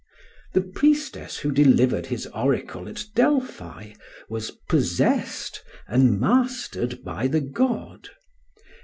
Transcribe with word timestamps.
The 0.53 0.61
priestess 0.61 1.37
who 1.37 1.51
delivered 1.51 2.07
his 2.07 2.25
oracle 2.33 2.89
at 2.89 3.03
Delphi 3.13 3.91
was 4.31 4.49
possessed 4.67 5.61
and 5.87 6.19
mastered 6.19 7.03
by 7.03 7.27
the 7.27 7.41
god. 7.41 8.09